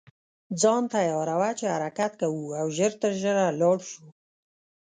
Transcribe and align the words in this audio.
ځان 0.61 0.83
تیاروه 0.93 1.49
چې 1.59 1.65
حرکت 1.73 2.11
کوو 2.21 2.45
او 2.59 2.65
ژر 2.77 2.91
تر 3.01 3.11
ژره 3.21 3.45
لاړ 3.59 3.77
شو. 3.89 4.05